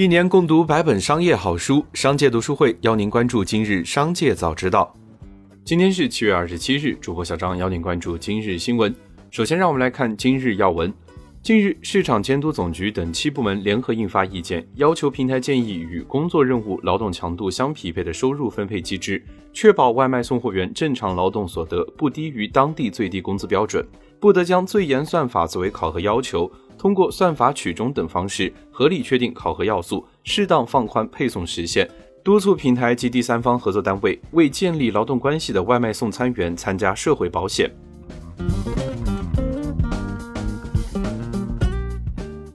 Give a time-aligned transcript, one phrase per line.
[0.00, 4.90] 一年共读百本商业好书，商界读书会邀您关注今日商界早知道。
[5.62, 8.96] 今天是七月二十七日，主播小张邀您关注今日新闻。
[9.30, 10.90] 首先，让我们来看今日要闻。
[11.42, 19.22] 近日，市场监督总局等七部门联合印发意见，要求平台建议与工作任务、劳动强度相匹配的收入分配机制，
[19.52, 23.86] 确保外卖送货员正常劳动所得不低于当地最低工资标准，
[24.20, 31.88] 不得将最严算法作为考核要求，通过算法取中等方式合理确定考核要素，适当放宽配送时限，
[32.22, 37.70] 督促平台及第三方合作单位为建立劳动关系的外卖送餐员参加社会保险。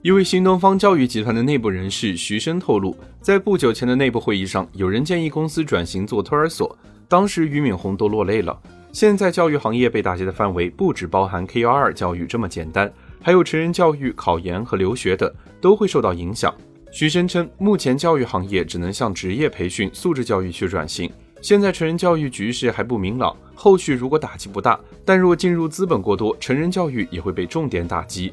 [0.02, 6.78] 一位新东方教育集团的内部人士徐生透露，在不久前的内部会议上，有人建议公司转型做托儿所，
[7.08, 8.56] 当时俞敏洪都落泪了。
[8.96, 16.50] 现在教育行业被打击的范围不只包含 K 幺二教育这么简单，还有成人教育、考研和留学等都会受到影响。
[16.90, 21.12] 徐生称，目前教育行业只能向职业培训、素质教育去转型。
[21.42, 28.32] 现在成人教育局势还不明朗，后续如果打击不大，但若进入资本过多，成人教育也会被重点打击。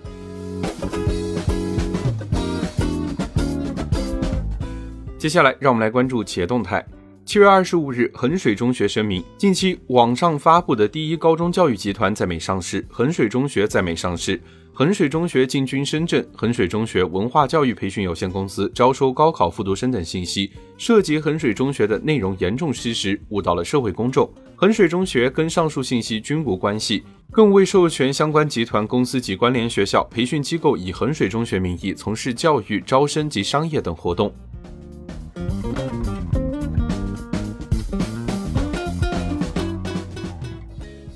[5.17, 6.85] 接下来，让我们来关注企业动态。
[7.25, 14.39] 七月二十五日，衡水中学声明，近期网上发布的第一高中教育集团在美上市，衡水中学在美上市。
[14.73, 24.29] 衡水中学进军深圳，衡水中学文化教育培训有限公司招收高考复读生等信息涉及衡水中学的内容严重失实，误导了社会公众。
[24.55, 34.33] 衡水中学跟上述信息均无关系，更未授权相关集团公司及关联学校、培训机构以衡水中学名义从事教育、招生及商业等活动。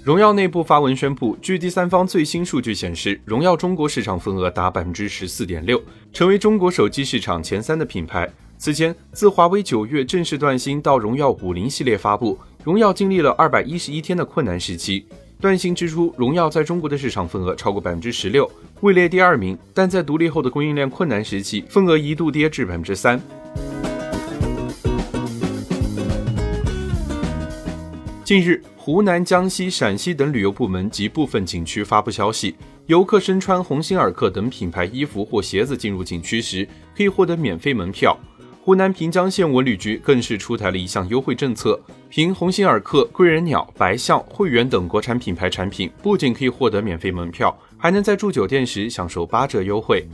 [0.07, 8.31] 荣耀内部发文宣布，据第三方最新数据显示，荣耀中国市场份额达百分之十四点六，成为中国手机市场前三的品牌。
[8.57, 15.05] 此前，自华为九月正式断芯到荣耀五零系列发布，荣耀经历了二百一十一天的困难时期。
[15.41, 23.21] 断芯之初，荣耀在中国的市场份额超过百分之十六，位列第二名，但在独立后的供应链困难时期，份额一度跌至百分之三。
[28.27, 32.53] 近日，湖南、江西、陕西等旅游部门及部分景区发布消息，
[32.87, 38.17] 游客身穿鸿星尔克等品牌衣服或鞋子进入景区时，可以获得免费门票。
[38.61, 41.79] 湖南平江县文旅局更是出台了一项优惠政策，
[42.09, 50.05] 凭鸿星尔克、贵人鸟、白象、汇源等国产品牌产品，不仅可以获得免费门票，还能在住酒店时享受八折优惠。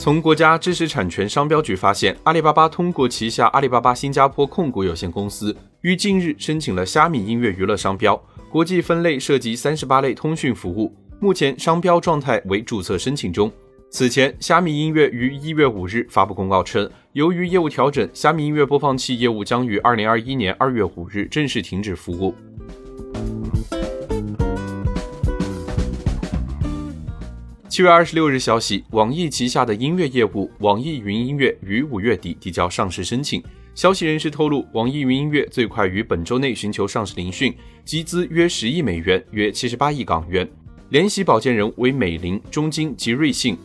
[0.00, 8.18] 从国家知识产权商标局发现，阿里巴巴通过旗下阿里巴巴新加坡控股有限公司于近日申请了虾米音乐娱乐商标，
[8.48, 10.90] 国际分类涉及三十八类通讯服务，
[11.20, 13.52] 目前商标状态为注册申请中。
[13.90, 22.34] 此前，虾米音乐于一月五日发布公告称，由于业务调整，虾米音乐播放器业务将于二零二一年二月五日正式停止服务。
[27.70, 33.40] 七月二十六日，消息，网易旗下的音乐业务网易云音乐于五月底递交上市申请。
[33.76, 40.46] 消息人士透露，网易云音乐最快于本周内寻求上市聆讯，集资约十亿美元，约七十八亿港元。
[40.88, 43.56] 联席保荐人为美林、中金及瑞信。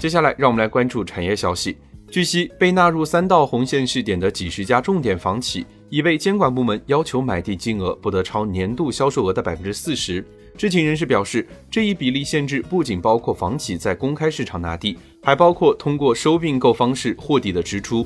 [0.00, 1.76] 接下来，让我们来关注产业消息。
[2.10, 5.66] 据悉，被纳入三道红线试点的几十家重点房企。
[5.88, 10.24] 已被监管部门要求买地金额不得超年度销售额的百分之四十。
[10.56, 18.04] 知情人士表示，这一比例限制不仅包括房企在公开市场拿地，还包括通过收并购方式获地的支出。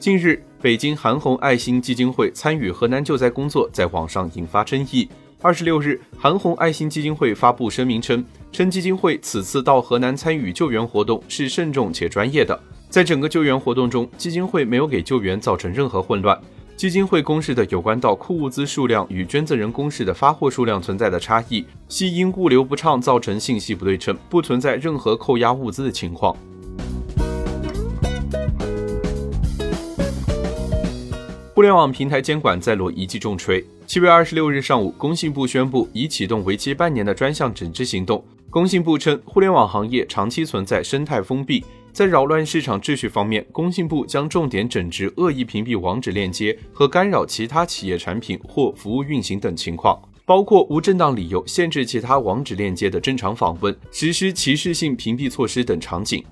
[0.00, 5.08] 近日，北京韩红爱心基金会参与河南救灾工作，在网上引发争议。
[5.40, 8.24] 二十六日，韩红爱心基金会发布声明称。
[8.52, 16.38] 称基金会此次到河南参与救援活动是慎重且专业的，在整个救援活动中，基金会没有给救援造成任何混乱。
[16.76, 26.36] 基金会公示的有关到库物资数量与捐赠人公示的发货数量存在的差异，系因物流不畅造成信息不对称，不存在任何扣押物资的情况。
[31.54, 33.62] 互联网平台监管再落一记重锤。
[33.86, 38.24] 七月二十六日上午，工信部宣布已启动为期半年的专项整治行动。
[38.50, 56.24] 工信部称，互联网行业长期存在生态封闭，在扰乱市场秩序方面，工信部将重点整治恶意屏蔽网址链接和干扰其他企业产品或服务运行等情况，包括无正当理由限制其他网址链接的正常访问、实施歧视性屏蔽措施等场景。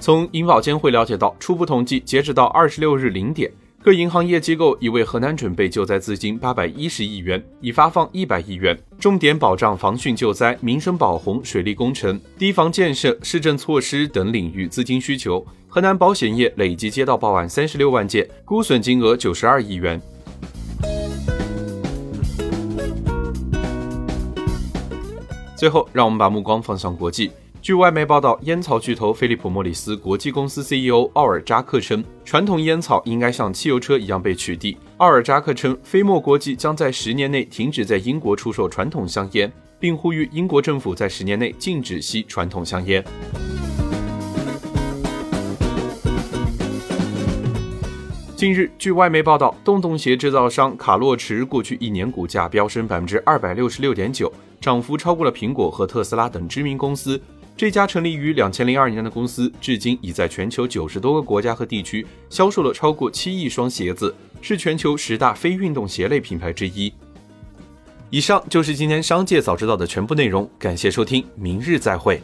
[0.00, 3.52] 从银保监会了解到，初步统计，截止到二十六日零点。
[3.84, 15.46] 各银行业机构已为河南准备救灾资金八百一十亿元，已发放一百亿元，重点保障防汛救灾、民生保洪、水利工程、堤防建设、市政措施等领域资金需求。
[15.68, 20.00] 河南保险业累计接到报案三十六万件，估损金额九十二亿元。
[25.64, 27.30] 最后，让我们把目光放向国际。
[27.62, 34.76] 据外媒报道，烟草巨头菲利普莫里斯国际公司 CEO 奥尔扎克称，传统烟草应该像汽油车一样被取缔。
[34.98, 39.50] 奥尔扎克称，菲莫国际将在十年内停止在英国出售传统香烟，
[39.80, 43.02] 并呼吁英国政府在十年内禁止吸传统香烟。
[48.36, 54.30] 近日，据外媒报道，洞洞鞋制造商卡洛驰过去一年股价飙升百分之二百六十六点九，
[54.64, 57.20] 涨幅超过了苹果和特斯拉等知名公司。
[57.54, 66.90] 这家成立于两千零二年的公司，至今已在全球九十多个国家和地区销售了超过七亿双鞋子，是全球十大非运动鞋类品牌之一。
[68.08, 72.22] 以上就是今天商界早知道的全部内容，感谢收听，明日再会。